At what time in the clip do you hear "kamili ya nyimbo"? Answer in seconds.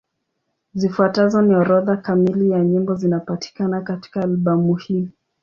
1.97-2.95